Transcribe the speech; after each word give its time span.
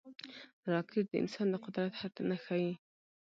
راکټ 0.71 1.05
د 1.09 1.13
انسان 1.23 1.47
د 1.51 1.55
قدرت 1.65 1.93
حد 1.99 2.15
نه 2.29 2.37
ښيي 2.43 2.73